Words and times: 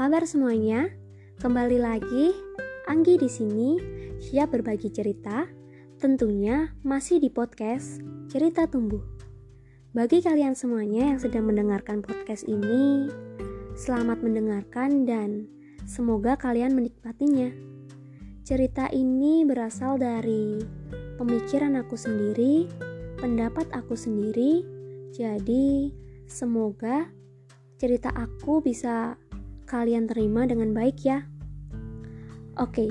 kabar 0.00 0.24
semuanya? 0.24 0.88
Kembali 1.44 1.76
lagi, 1.76 2.32
Anggi 2.88 3.20
di 3.20 3.28
sini 3.28 3.76
siap 4.16 4.56
berbagi 4.56 4.88
cerita. 4.88 5.44
Tentunya 6.00 6.72
masih 6.80 7.20
di 7.20 7.28
podcast 7.28 8.00
Cerita 8.32 8.64
Tumbuh. 8.64 9.04
Bagi 9.92 10.24
kalian 10.24 10.56
semuanya 10.56 11.12
yang 11.12 11.20
sedang 11.20 11.52
mendengarkan 11.52 12.00
podcast 12.00 12.48
ini, 12.48 13.12
selamat 13.76 14.24
mendengarkan 14.24 15.04
dan 15.04 15.52
semoga 15.84 16.32
kalian 16.40 16.72
menikmatinya. 16.72 17.52
Cerita 18.40 18.88
ini 18.96 19.44
berasal 19.44 20.00
dari 20.00 20.64
pemikiran 21.20 21.76
aku 21.76 22.00
sendiri, 22.00 22.72
pendapat 23.20 23.68
aku 23.76 23.92
sendiri. 23.92 24.64
Jadi, 25.12 25.92
semoga 26.24 27.04
cerita 27.76 28.08
aku 28.16 28.64
bisa 28.64 29.20
kalian 29.70 30.10
terima 30.10 30.50
dengan 30.50 30.74
baik 30.74 31.06
ya. 31.06 31.22
Oke, 32.58 32.90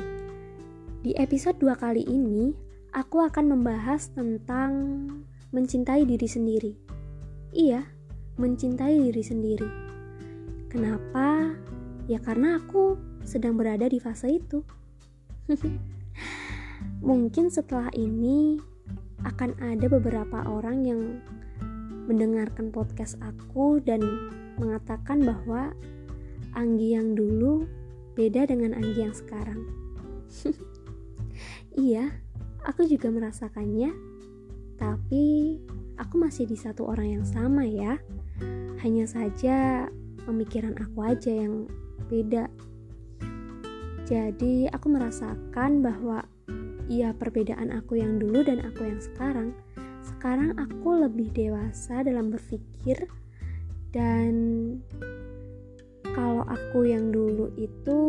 di 1.04 1.12
episode 1.20 1.60
2 1.60 1.76
kali 1.76 2.08
ini 2.08 2.56
aku 2.96 3.20
akan 3.20 3.52
membahas 3.52 4.16
tentang 4.16 4.72
mencintai 5.52 6.08
diri 6.08 6.24
sendiri. 6.24 6.72
Iya, 7.52 7.84
mencintai 8.40 8.96
diri 8.96 9.20
sendiri. 9.20 9.68
Kenapa? 10.72 11.52
Ya 12.08 12.24
karena 12.24 12.64
aku 12.64 12.96
sedang 13.28 13.60
berada 13.60 13.84
di 13.92 14.00
fase 14.00 14.40
itu. 14.40 14.64
Mungkin 17.04 17.52
setelah 17.52 17.92
ini 17.92 18.56
akan 19.28 19.52
ada 19.60 19.92
beberapa 19.92 20.48
orang 20.48 20.88
yang 20.88 21.20
mendengarkan 22.08 22.72
podcast 22.72 23.20
aku 23.20 23.84
dan 23.84 24.00
mengatakan 24.56 25.22
bahwa 25.28 25.76
Anggi 26.56 26.98
yang 26.98 27.14
dulu 27.14 27.66
beda 28.18 28.50
dengan 28.50 28.76
Anggi 28.76 29.00
yang 29.00 29.16
sekarang. 29.16 29.62
iya, 31.90 32.14
aku 32.66 32.86
juga 32.86 33.10
merasakannya, 33.10 33.94
tapi 34.78 35.58
aku 35.96 36.16
masih 36.20 36.46
di 36.50 36.58
satu 36.58 36.90
orang 36.90 37.20
yang 37.20 37.26
sama 37.26 37.64
ya. 37.64 37.98
Hanya 38.80 39.06
saja 39.06 39.88
pemikiran 40.24 40.76
aku 40.80 41.04
aja 41.04 41.32
yang 41.32 41.68
beda. 42.08 42.48
Jadi, 44.10 44.66
aku 44.74 44.90
merasakan 44.90 45.86
bahwa 45.86 46.26
ya 46.90 47.14
perbedaan 47.14 47.70
aku 47.70 48.02
yang 48.02 48.18
dulu 48.18 48.42
dan 48.42 48.66
aku 48.66 48.90
yang 48.90 48.98
sekarang. 48.98 49.54
Sekarang 50.02 50.58
aku 50.58 51.06
lebih 51.06 51.30
dewasa 51.32 52.02
dalam 52.02 52.34
berpikir 52.34 53.06
dan 53.94 54.34
kalau 56.16 56.44
aku 56.46 56.88
yang 56.90 57.14
dulu 57.14 57.52
itu 57.60 58.00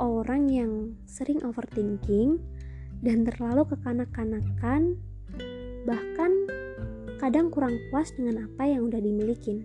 orang 0.00 0.48
yang 0.48 0.72
sering 1.04 1.42
overthinking 1.44 2.40
dan 3.04 3.24
terlalu 3.28 3.66
kekanak-kanakan 3.68 4.96
bahkan 5.88 6.32
kadang 7.20 7.48
kurang 7.52 7.76
puas 7.88 8.12
dengan 8.16 8.48
apa 8.48 8.68
yang 8.68 8.88
udah 8.88 9.00
dimiliki 9.00 9.64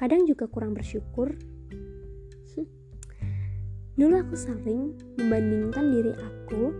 kadang 0.00 0.24
juga 0.24 0.48
kurang 0.48 0.72
bersyukur. 0.72 1.36
Dulu 4.00 4.16
aku 4.16 4.32
sering 4.32 4.96
membandingkan 5.20 5.92
diri 5.92 6.16
aku 6.16 6.72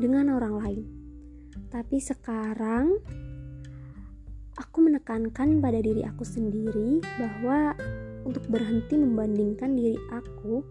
dengan 0.00 0.32
orang 0.32 0.54
lain. 0.64 0.84
Tapi 1.68 2.00
sekarang 2.00 2.96
aku 4.56 4.76
menekankan 4.80 5.60
pada 5.60 5.76
diri 5.84 6.08
aku 6.08 6.24
sendiri 6.24 7.04
bahwa 7.20 7.76
untuk 8.24 8.48
berhenti 8.48 8.96
membandingkan 8.96 9.76
diri 9.76 10.00
aku 10.10 10.64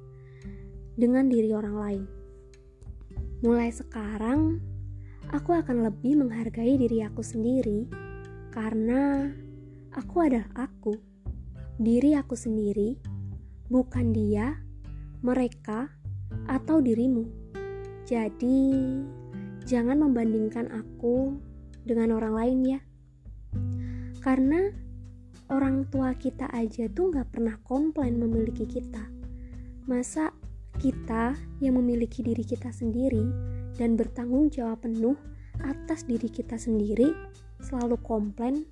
dengan 0.98 1.30
diri 1.30 1.54
orang 1.54 1.76
lain. 1.78 2.04
Mulai 3.46 3.70
sekarang, 3.70 4.58
aku 5.30 5.56
akan 5.56 5.86
lebih 5.88 6.20
menghargai 6.20 6.78
diri 6.78 7.06
aku 7.06 7.22
sendiri 7.26 7.88
karena 8.54 9.30
aku 9.94 10.16
adalah 10.26 10.50
aku, 10.58 10.94
diri 11.82 12.14
aku 12.14 12.38
sendiri, 12.38 12.98
bukan 13.70 14.14
dia, 14.14 14.62
mereka, 15.26 15.90
atau 16.50 16.82
dirimu. 16.82 17.26
Jadi, 18.06 18.74
jangan 19.66 20.02
membandingkan 20.02 20.70
aku 20.70 21.38
dengan 21.84 22.14
orang 22.16 22.34
lain 22.36 22.60
ya, 22.78 22.80
karena 24.24 24.83
orang 25.54 25.86
tua 25.94 26.18
kita 26.18 26.50
aja 26.50 26.90
tuh 26.90 27.14
nggak 27.14 27.30
pernah 27.30 27.62
komplain 27.62 28.18
memiliki 28.18 28.66
kita. 28.66 29.06
Masa 29.86 30.34
kita 30.82 31.38
yang 31.62 31.78
memiliki 31.78 32.26
diri 32.26 32.42
kita 32.42 32.74
sendiri 32.74 33.22
dan 33.78 33.94
bertanggung 33.94 34.50
jawab 34.50 34.82
penuh 34.82 35.14
atas 35.62 36.10
diri 36.10 36.26
kita 36.34 36.58
sendiri 36.58 37.14
selalu 37.62 38.02
komplain 38.02 38.66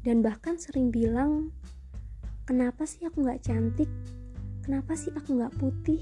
dan 0.00 0.24
bahkan 0.24 0.56
sering 0.56 0.88
bilang 0.88 1.52
kenapa 2.48 2.88
sih 2.88 3.04
aku 3.04 3.20
nggak 3.20 3.44
cantik? 3.44 3.90
Kenapa 4.64 4.96
sih 4.96 5.12
aku 5.12 5.36
nggak 5.36 5.60
putih? 5.60 6.00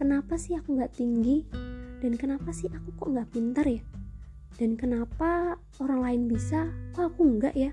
Kenapa 0.00 0.40
sih 0.40 0.56
aku 0.56 0.80
nggak 0.80 0.96
tinggi? 0.96 1.44
Dan 2.00 2.16
kenapa 2.16 2.50
sih 2.56 2.72
aku 2.72 2.96
kok 2.96 3.12
nggak 3.12 3.28
pintar 3.28 3.68
ya? 3.68 3.84
Dan 4.56 4.80
kenapa 4.80 5.60
orang 5.76 6.00
lain 6.00 6.22
bisa 6.32 6.72
kok 6.96 7.12
aku 7.12 7.36
nggak 7.36 7.52
ya 7.52 7.72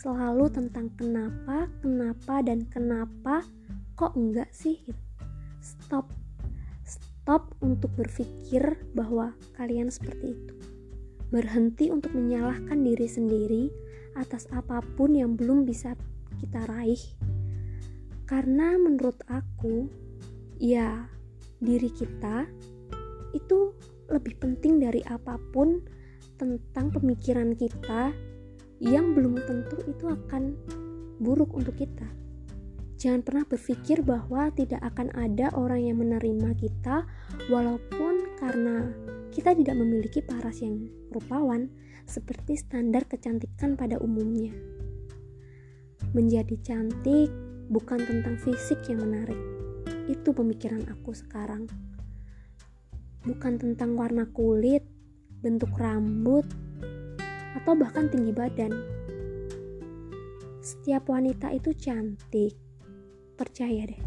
selalu 0.00 0.48
tentang 0.48 0.88
kenapa, 0.96 1.68
kenapa, 1.84 2.40
dan 2.40 2.64
kenapa 2.72 3.44
kok 4.00 4.16
enggak 4.16 4.48
sih? 4.48 4.80
Stop. 5.60 6.08
Stop 6.88 7.52
untuk 7.60 7.92
berpikir 8.00 8.80
bahwa 8.96 9.36
kalian 9.60 9.92
seperti 9.92 10.32
itu. 10.32 10.54
Berhenti 11.28 11.92
untuk 11.92 12.16
menyalahkan 12.16 12.80
diri 12.80 13.04
sendiri 13.04 13.64
atas 14.16 14.48
apa 14.56 14.80
pun 14.96 15.12
yang 15.12 15.36
belum 15.36 15.68
bisa 15.68 15.92
kita 16.40 16.64
raih. 16.64 17.00
Karena 18.24 18.80
menurut 18.80 19.20
aku, 19.28 19.84
ya, 20.56 21.04
diri 21.60 21.92
kita 21.92 22.48
itu 23.36 23.76
lebih 24.08 24.40
penting 24.40 24.80
dari 24.80 25.04
apa 25.04 25.36
pun 25.52 25.84
tentang 26.40 26.88
pemikiran 26.88 27.52
kita 27.52 28.16
yang 28.80 29.12
belum 29.12 29.36
tentu 29.44 29.76
itu 29.84 30.08
akan 30.08 30.56
buruk 31.20 31.52
untuk 31.52 31.76
kita. 31.76 32.08
Jangan 33.00 33.24
pernah 33.24 33.44
berpikir 33.48 34.04
bahwa 34.04 34.52
tidak 34.52 34.80
akan 34.84 35.12
ada 35.16 35.52
orang 35.56 35.88
yang 35.88 36.00
menerima 36.00 36.52
kita, 36.56 37.04
walaupun 37.48 38.36
karena 38.40 38.92
kita 39.32 39.56
tidak 39.56 39.76
memiliki 39.76 40.20
paras 40.20 40.60
yang 40.60 40.88
rupawan 41.08 41.72
seperti 42.04 42.60
standar 42.60 43.08
kecantikan 43.08 43.76
pada 43.76 43.96
umumnya. 44.00 44.52
Menjadi 46.12 46.56
cantik 46.60 47.32
bukan 47.72 48.04
tentang 48.04 48.36
fisik 48.40 48.84
yang 48.92 49.00
menarik, 49.00 49.38
itu 50.08 50.32
pemikiran 50.36 50.84
aku 50.92 51.16
sekarang. 51.16 51.68
Bukan 53.24 53.60
tentang 53.60 53.96
warna 53.96 54.28
kulit, 54.28 54.84
bentuk 55.40 55.72
rambut, 55.76 56.44
atau 57.56 57.72
bahkan 57.74 58.06
tinggi 58.06 58.30
badan. 58.30 58.72
Setiap 60.60 61.08
wanita 61.08 61.50
itu 61.56 61.72
cantik. 61.72 62.54
Percaya 63.34 63.88
deh. 63.88 64.02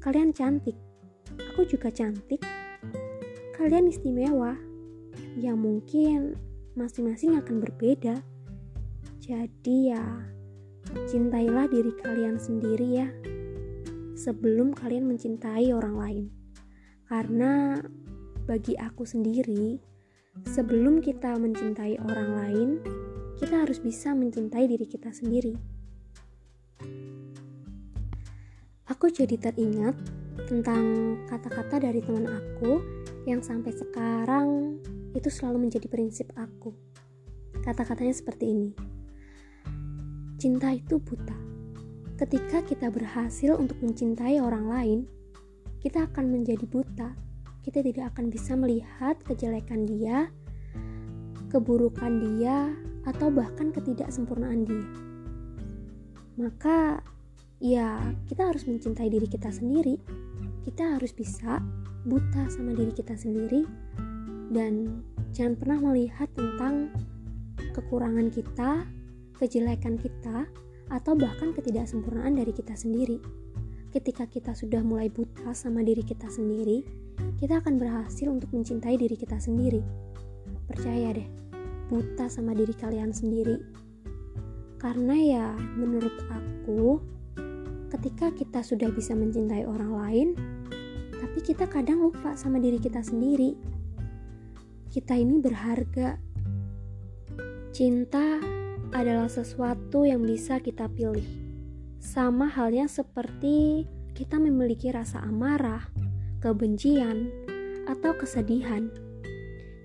Kalian 0.00 0.32
cantik. 0.32 0.74
Aku 1.52 1.68
juga 1.68 1.92
cantik. 1.92 2.40
Kalian 3.52 3.92
istimewa. 3.92 4.56
Ya 5.36 5.52
mungkin 5.52 6.40
masing-masing 6.76 7.36
akan 7.36 7.60
berbeda. 7.60 8.24
Jadi 9.20 9.92
ya 9.92 10.04
cintailah 11.10 11.68
diri 11.68 11.92
kalian 12.00 12.40
sendiri 12.40 12.88
ya. 13.04 13.08
Sebelum 14.16 14.72
kalian 14.72 15.04
mencintai 15.04 15.76
orang 15.76 15.96
lain. 16.00 16.26
Karena 17.04 17.76
bagi 18.48 18.74
aku 18.80 19.04
sendiri, 19.04 19.78
sebelum 20.44 21.00
kita 21.00 21.38
mencintai 21.40 21.96
orang 22.02 22.30
lain, 22.36 22.68
kita 23.40 23.64
harus 23.64 23.80
bisa 23.80 24.12
mencintai 24.12 24.68
diri 24.68 24.84
kita 24.84 25.08
sendiri. 25.12 25.56
Aku 28.86 29.12
jadi 29.12 29.36
teringat 29.40 29.96
tentang 30.48 31.16
kata-kata 31.26 31.80
dari 31.80 32.00
teman 32.04 32.28
aku 32.28 32.80
yang 33.26 33.42
sampai 33.42 33.72
sekarang 33.74 34.78
itu 35.16 35.28
selalu 35.32 35.68
menjadi 35.68 35.88
prinsip 35.88 36.30
aku. 36.36 36.72
Kata-katanya 37.64 38.14
seperti 38.14 38.44
ini. 38.52 38.70
Cinta 40.36 40.70
itu 40.70 41.00
buta. 41.00 41.34
Ketika 42.16 42.64
kita 42.64 42.88
berhasil 42.88 43.56
untuk 43.56 43.76
mencintai 43.84 44.40
orang 44.40 44.68
lain, 44.68 44.98
kita 45.82 46.08
akan 46.08 46.32
menjadi 46.32 46.64
buta 46.64 47.25
kita 47.66 47.82
tidak 47.82 48.14
akan 48.14 48.30
bisa 48.30 48.54
melihat 48.54 49.18
kejelekan 49.26 49.90
dia, 49.90 50.30
keburukan 51.50 52.22
dia, 52.22 52.70
atau 53.02 53.26
bahkan 53.34 53.74
ketidaksempurnaan 53.74 54.62
dia. 54.62 54.86
Maka, 56.38 57.02
ya 57.58 58.14
kita 58.30 58.54
harus 58.54 58.70
mencintai 58.70 59.10
diri 59.10 59.26
kita 59.26 59.50
sendiri. 59.50 59.98
Kita 60.62 60.94
harus 60.94 61.10
bisa 61.10 61.58
buta 62.06 62.46
sama 62.54 62.70
diri 62.70 62.94
kita 62.94 63.18
sendiri 63.18 63.66
dan 64.54 65.02
jangan 65.34 65.58
pernah 65.58 65.90
melihat 65.90 66.30
tentang 66.38 66.94
kekurangan 67.74 68.30
kita, 68.30 68.86
kejelekan 69.42 69.98
kita, 69.98 70.46
atau 70.86 71.18
bahkan 71.18 71.50
ketidaksempurnaan 71.50 72.38
dari 72.38 72.54
kita 72.54 72.78
sendiri. 72.78 73.18
Ketika 73.90 74.30
kita 74.30 74.54
sudah 74.54 74.86
mulai 74.86 75.10
buta 75.10 75.50
sama 75.50 75.82
diri 75.82 76.06
kita 76.06 76.30
sendiri, 76.30 77.05
kita 77.36 77.60
akan 77.60 77.76
berhasil 77.76 78.28
untuk 78.28 78.52
mencintai 78.52 78.96
diri 78.96 79.16
kita 79.16 79.36
sendiri. 79.36 79.80
Percaya 80.66 81.12
deh, 81.12 81.28
buta 81.92 82.26
sama 82.26 82.56
diri 82.56 82.72
kalian 82.72 83.12
sendiri. 83.12 83.60
Karena 84.76 85.16
ya, 85.16 85.46
menurut 85.56 86.16
aku, 86.28 87.00
ketika 87.92 88.32
kita 88.34 88.60
sudah 88.60 88.92
bisa 88.92 89.16
mencintai 89.16 89.64
orang 89.64 89.92
lain, 89.94 90.28
tapi 91.16 91.38
kita 91.40 91.64
kadang 91.64 92.04
lupa 92.04 92.36
sama 92.36 92.60
diri 92.60 92.76
kita 92.76 93.00
sendiri. 93.00 93.56
Kita 94.92 95.16
ini 95.16 95.40
berharga. 95.40 96.20
Cinta 97.72 98.40
adalah 98.92 99.28
sesuatu 99.28 100.04
yang 100.08 100.24
bisa 100.24 100.60
kita 100.60 100.88
pilih. 100.88 101.24
Sama 102.00 102.48
halnya 102.48 102.88
seperti 102.88 103.84
kita 104.16 104.40
memiliki 104.40 104.88
rasa 104.88 105.20
amarah, 105.20 105.84
kebencian, 106.40 107.32
atau 107.86 108.12
kesedihan. 108.18 108.90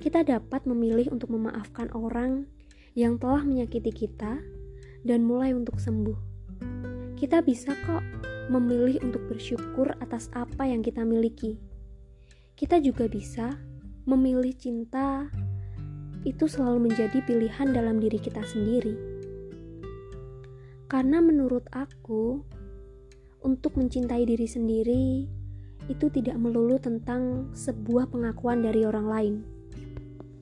Kita 0.02 0.26
dapat 0.26 0.66
memilih 0.66 1.14
untuk 1.14 1.30
memaafkan 1.30 1.94
orang 1.94 2.50
yang 2.98 3.22
telah 3.22 3.46
menyakiti 3.46 3.94
kita 3.94 4.42
dan 5.06 5.20
mulai 5.24 5.54
untuk 5.54 5.78
sembuh. 5.78 6.18
Kita 7.16 7.46
bisa 7.46 7.78
kok 7.86 8.02
memilih 8.50 8.98
untuk 9.06 9.22
bersyukur 9.30 9.94
atas 10.02 10.28
apa 10.34 10.66
yang 10.66 10.82
kita 10.82 11.06
miliki. 11.06 11.62
Kita 12.58 12.82
juga 12.82 13.06
bisa 13.06 13.62
memilih 14.10 14.52
cinta 14.58 15.30
itu 16.26 16.46
selalu 16.50 16.90
menjadi 16.90 17.22
pilihan 17.26 17.70
dalam 17.74 18.02
diri 18.02 18.18
kita 18.18 18.42
sendiri. 18.42 18.94
Karena 20.90 21.24
menurut 21.24 21.66
aku, 21.72 22.44
untuk 23.42 23.74
mencintai 23.78 24.22
diri 24.26 24.46
sendiri 24.46 25.26
itu 25.92 26.08
tidak 26.08 26.40
melulu 26.40 26.80
tentang 26.80 27.52
sebuah 27.52 28.08
pengakuan 28.08 28.64
dari 28.64 28.88
orang 28.88 29.08
lain. 29.08 29.36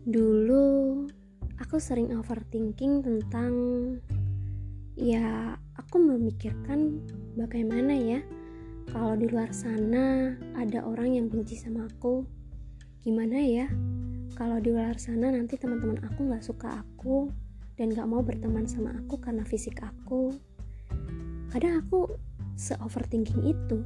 Dulu 0.06 0.66
aku 1.58 1.82
sering 1.82 2.14
overthinking 2.14 3.02
tentang 3.02 3.52
ya 4.94 5.58
aku 5.76 5.98
memikirkan 5.98 7.02
bagaimana 7.34 7.96
ya 7.96 8.20
kalau 8.90 9.16
di 9.16 9.30
luar 9.30 9.54
sana 9.54 10.34
ada 10.58 10.82
orang 10.86 11.18
yang 11.18 11.26
benci 11.30 11.58
sama 11.58 11.90
aku 11.90 12.26
gimana 13.02 13.38
ya? 13.42 13.68
Kalau 14.38 14.62
di 14.62 14.72
luar 14.72 14.96
sana 15.02 15.34
nanti 15.34 15.58
teman-teman 15.58 16.00
aku 16.06 16.30
nggak 16.30 16.46
suka 16.46 16.80
aku 16.80 17.30
dan 17.80 17.96
gak 17.96 18.12
mau 18.12 18.20
berteman 18.20 18.68
sama 18.68 18.92
aku 18.92 19.16
karena 19.24 19.48
fisik 19.48 19.80
aku. 19.80 20.36
Kadang 21.48 21.80
aku 21.80 22.12
se-overthinking 22.60 23.56
itu 23.56 23.80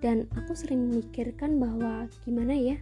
dan 0.00 0.28
aku 0.36 0.56
sering 0.56 0.88
memikirkan 0.88 1.60
bahwa 1.60 2.08
gimana 2.24 2.56
ya 2.56 2.76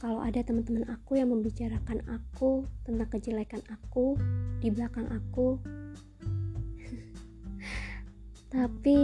kalau 0.00 0.20
ada 0.20 0.40
teman-teman 0.42 0.88
aku 0.90 1.20
yang 1.20 1.30
membicarakan 1.30 2.00
aku 2.10 2.64
tentang 2.88 3.08
kejelekan 3.08 3.62
aku 3.70 4.16
di 4.64 4.68
belakang 4.72 5.06
aku 5.12 5.60
tapi 8.54 9.00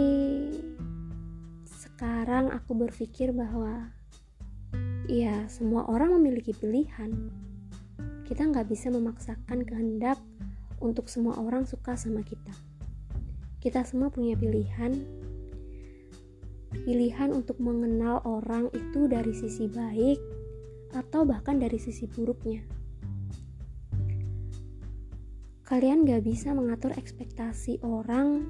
sekarang 2.01 2.49
aku 2.49 2.73
berpikir 2.73 3.29
bahwa 3.29 3.93
ya 5.05 5.45
semua 5.51 5.85
orang 5.85 6.17
memiliki 6.17 6.49
pilihan. 6.49 7.13
Kita 8.25 8.47
nggak 8.47 8.73
bisa 8.73 8.89
memaksakan 8.89 9.61
kehendak 9.67 10.17
untuk 10.81 11.11
semua 11.11 11.37
orang 11.37 11.67
suka 11.67 11.93
sama 11.99 12.23
kita. 12.25 12.57
Kita 13.61 13.85
semua 13.85 14.09
punya 14.09 14.33
pilihan. 14.33 15.20
Pilihan 16.81 17.29
untuk 17.29 17.61
mengenal 17.61 18.25
orang 18.25 18.73
itu 18.73 19.05
dari 19.05 19.33
sisi 19.37 19.69
baik 19.69 20.17
atau 20.97 21.23
bahkan 21.23 21.61
dari 21.61 21.77
sisi 21.77 22.09
buruknya. 22.09 22.65
Kalian 25.71 26.03
gak 26.03 26.27
bisa 26.27 26.51
mengatur 26.51 26.91
ekspektasi 26.91 27.79
orang, 27.79 28.43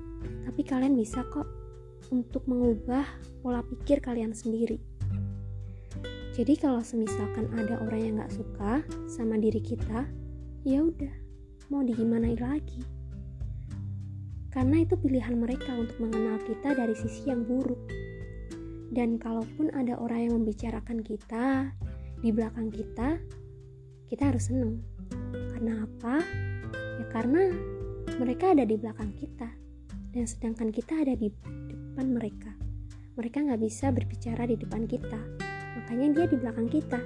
tapi 0.48 0.66
kalian 0.66 0.98
bisa 0.98 1.22
kok 1.30 1.46
untuk 2.10 2.42
mengubah 2.50 3.06
pola 3.46 3.62
pikir 3.62 4.02
kalian 4.02 4.34
sendiri. 4.34 4.82
Jadi 6.34 6.58
kalau 6.58 6.82
semisalkan 6.82 7.52
ada 7.54 7.78
orang 7.84 8.02
yang 8.02 8.14
gak 8.24 8.34
suka 8.34 8.82
sama 9.06 9.38
diri 9.38 9.62
kita, 9.62 10.10
ya 10.66 10.82
udah, 10.82 11.14
mau 11.70 11.86
digimana 11.86 12.34
lagi? 12.34 12.82
Karena 14.50 14.82
itu 14.82 14.98
pilihan 14.98 15.38
mereka 15.38 15.78
untuk 15.78 16.02
mengenal 16.02 16.42
kita 16.42 16.74
dari 16.74 16.98
sisi 16.98 17.30
yang 17.30 17.46
buruk. 17.46 18.01
Dan 18.92 19.16
kalaupun 19.16 19.72
ada 19.72 19.96
orang 19.96 20.28
yang 20.28 20.34
membicarakan 20.44 21.00
kita 21.00 21.72
di 22.20 22.30
belakang 22.30 22.68
kita, 22.68 23.16
kita 24.12 24.24
harus 24.28 24.52
seneng. 24.52 24.84
Karena 25.32 25.88
apa? 25.88 26.20
Ya 27.00 27.06
karena 27.08 27.56
mereka 28.20 28.52
ada 28.52 28.68
di 28.68 28.76
belakang 28.76 29.16
kita 29.16 29.48
dan 30.12 30.28
sedangkan 30.28 30.70
kita 30.76 31.08
ada 31.08 31.16
di 31.16 31.32
depan 31.72 32.12
mereka. 32.12 32.52
Mereka 33.16 33.48
nggak 33.48 33.62
bisa 33.64 33.92
berbicara 33.96 34.44
di 34.48 34.60
depan 34.60 34.84
kita, 34.88 35.20
makanya 35.80 36.08
dia 36.12 36.26
di 36.28 36.38
belakang 36.40 36.68
kita. 36.68 37.00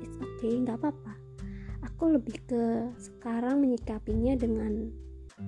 It's 0.00 0.16
okay, 0.16 0.56
nggak 0.64 0.80
apa-apa. 0.80 1.14
Aku 1.92 2.16
lebih 2.16 2.40
ke 2.48 2.88
sekarang 2.96 3.60
menyikapinya 3.60 4.36
dengan 4.36 4.88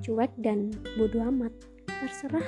cuek 0.05 0.33
dan 0.41 0.73
bodoh 1.01 1.25
amat. 1.33 1.53
Terserah, 1.89 2.45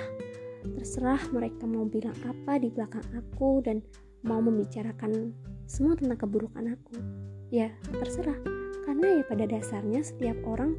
terserah 0.64 1.20
mereka 1.28 1.68
mau 1.68 1.84
bilang 1.84 2.16
apa 2.24 2.56
di 2.56 2.72
belakang 2.72 3.04
aku 3.12 3.60
dan 3.60 3.84
mau 4.24 4.40
membicarakan 4.40 5.36
semua 5.68 5.92
tentang 6.00 6.16
keburukan 6.16 6.64
aku. 6.72 6.96
Ya, 7.52 7.68
terserah. 7.92 8.40
Karena 8.88 9.20
ya 9.20 9.22
pada 9.28 9.44
dasarnya 9.44 10.00
setiap 10.00 10.36
orang 10.48 10.76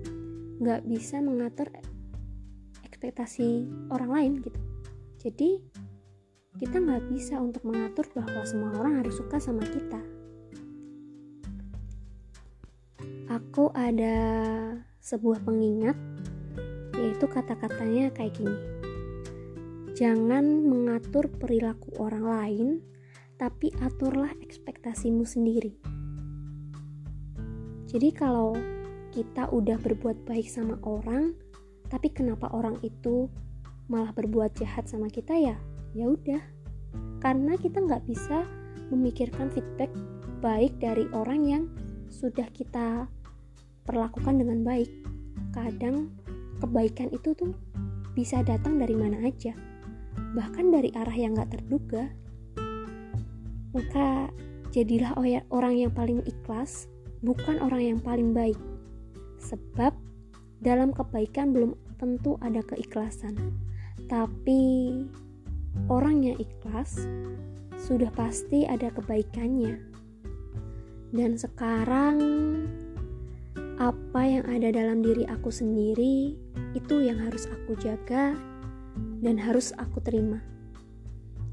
nggak 0.57 0.87
bisa 0.89 1.21
mengatur 1.21 1.69
ekspektasi 2.85 3.69
orang 3.93 4.09
lain 4.09 4.33
gitu. 4.41 4.59
Jadi 5.21 5.49
kita 6.57 6.79
nggak 6.81 7.11
bisa 7.11 7.37
untuk 7.37 7.67
mengatur 7.67 8.07
bahwa 8.15 8.41
semua 8.47 8.71
orang 8.81 9.03
harus 9.03 9.19
suka 9.19 9.37
sama 9.37 9.61
kita. 9.67 10.01
Aku 13.29 13.69
ada 13.73 14.17
sebuah 15.01 15.43
pengingat 15.43 15.97
yaitu 16.95 17.27
kata-katanya 17.27 18.09
kayak 18.15 18.33
gini 18.39 18.74
jangan 19.95 20.43
mengatur 20.43 21.31
perilaku 21.31 21.95
orang 21.97 22.25
lain 22.27 22.67
tapi 23.35 23.71
aturlah 23.79 24.31
ekspektasimu 24.43 25.23
sendiri 25.23 25.79
jadi 27.95 28.11
kalau 28.11 28.59
kita 29.15 29.47
udah 29.55 29.79
berbuat 29.79 30.27
baik 30.27 30.51
sama 30.51 30.75
orang, 30.83 31.31
tapi 31.87 32.11
kenapa 32.11 32.51
orang 32.51 32.75
itu 32.83 33.31
malah 33.87 34.11
berbuat 34.11 34.51
jahat 34.59 34.91
sama 34.91 35.07
kita 35.07 35.31
ya? 35.31 35.55
Ya 35.95 36.11
udah, 36.11 36.43
karena 37.23 37.55
kita 37.55 37.79
nggak 37.79 38.03
bisa 38.03 38.43
memikirkan 38.91 39.47
feedback 39.55 39.87
baik 40.43 40.75
dari 40.83 41.07
orang 41.15 41.47
yang 41.47 41.63
sudah 42.11 42.51
kita 42.51 43.07
perlakukan 43.87 44.43
dengan 44.43 44.67
baik. 44.67 44.91
Kadang 45.55 46.11
kebaikan 46.59 47.15
itu 47.15 47.31
tuh 47.31 47.55
bisa 48.11 48.43
datang 48.43 48.75
dari 48.75 48.99
mana 48.99 49.23
aja, 49.23 49.55
bahkan 50.35 50.69
dari 50.69 50.91
arah 50.91 51.15
yang 51.15 51.39
nggak 51.39 51.55
terduga. 51.55 52.11
Maka 53.71 54.29
jadilah 54.75 55.15
orang 55.51 55.75
yang 55.79 55.91
paling 55.95 56.19
ikhlas 56.27 56.91
bukan 57.23 57.63
orang 57.63 57.95
yang 57.95 57.99
paling 58.03 58.35
baik, 58.35 58.59
sebab 59.39 59.95
dalam 60.59 60.91
kebaikan 60.91 61.55
belum 61.55 61.71
tentu 61.95 62.35
ada 62.43 62.59
keikhlasan, 62.63 63.55
tapi 64.11 64.91
orang 65.87 66.21
yang 66.23 66.37
ikhlas 66.37 67.07
sudah 67.79 68.11
pasti 68.13 68.67
ada 68.67 68.91
kebaikannya. 68.91 69.79
Dan 71.15 71.39
sekarang, 71.39 72.19
apa 73.79 74.21
yang 74.23 74.43
ada 74.47 74.71
dalam 74.71 74.99
diri 75.03 75.27
aku 75.27 75.51
sendiri 75.51 76.35
itu 76.75 76.95
yang 77.03 77.19
harus 77.19 77.47
aku 77.47 77.75
jaga 77.79 78.35
dan 79.23 79.39
harus 79.39 79.75
aku 79.75 80.01
terima. 80.01 80.39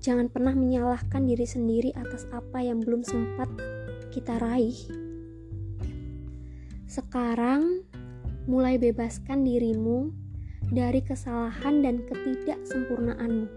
Jangan 0.03 0.31
pernah 0.31 0.55
menyalahkan 0.55 1.27
diri 1.27 1.47
sendiri 1.47 1.91
atas 1.95 2.27
apa 2.35 2.59
yang 2.63 2.83
belum 2.83 3.07
sempat 3.07 3.47
kita 4.11 4.39
raih 4.43 4.75
sekarang, 6.93 7.89
mulai 8.45 8.77
bebaskan 8.77 9.49
dirimu 9.49 10.13
dari 10.69 11.01
kesalahan 11.01 11.81
dan 11.81 12.05
ketidaksempurnaanmu. 12.05 13.49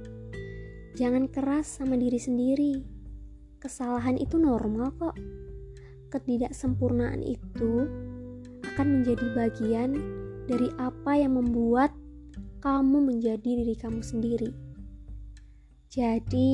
Jangan 0.96 1.28
keras 1.28 1.68
sama 1.68 2.00
diri 2.00 2.16
sendiri. 2.16 2.80
Kesalahan 3.60 4.16
itu 4.16 4.40
normal 4.40 4.96
kok. 4.96 5.20
Ketidaksempurnaan 6.16 7.28
itu 7.28 7.92
akan 8.64 8.88
menjadi 9.04 9.28
bagian 9.36 10.00
dari 10.48 10.72
apa 10.80 11.20
yang 11.20 11.36
membuat 11.36 11.92
kamu 12.66 12.98
menjadi 13.14 13.46
diri 13.46 13.78
kamu 13.78 14.02
sendiri. 14.02 14.50
Jadi, 15.94 16.50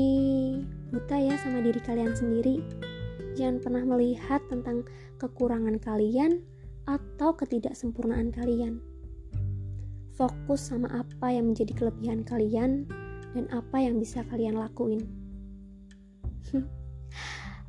buta 0.92 1.16
ya 1.16 1.40
sama 1.40 1.64
diri 1.64 1.80
kalian 1.80 2.12
sendiri. 2.12 2.60
Jangan 3.40 3.64
pernah 3.64 3.84
melihat 3.88 4.44
tentang 4.52 4.84
kekurangan 5.24 5.80
kalian 5.80 6.44
atau 6.84 7.32
ketidaksempurnaan 7.32 8.36
kalian 8.36 8.84
fokus 10.20 10.68
sama 10.68 10.92
apa 10.92 11.32
yang 11.32 11.50
menjadi 11.50 11.74
kelebihan 11.74 12.28
kalian 12.28 12.86
dan 13.32 13.48
apa 13.50 13.80
yang 13.80 13.96
bisa 13.98 14.22
kalian 14.28 14.60
lakuin. 14.60 15.08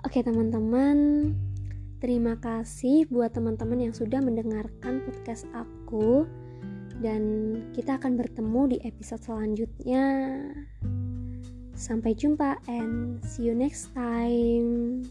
Oke, 0.05 0.19
teman-teman, 0.27 1.31
terima 2.03 2.35
kasih 2.43 3.07
buat 3.07 3.31
teman-teman 3.33 3.87
yang 3.89 3.95
sudah 3.95 4.19
mendengarkan 4.19 5.01
podcast 5.07 5.47
aku, 5.55 6.27
dan 7.03 7.23
kita 7.75 7.99
akan 7.99 8.15
bertemu 8.15 8.63
di 8.71 8.79
episode 8.87 9.21
selanjutnya. 9.27 10.07
Sampai 11.75 12.15
jumpa, 12.15 12.63
and 12.71 13.19
see 13.27 13.51
you 13.51 13.59
next 13.59 13.91
time. 13.91 15.11